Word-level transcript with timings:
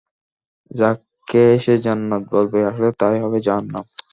যাকে 0.71 1.43
সে 1.63 1.73
জান্নাত 1.85 2.23
বলবে, 2.31 2.59
আসলে 2.65 2.89
তাই 2.99 3.15
হবে 3.23 3.37
জাহান্নাম। 3.47 3.85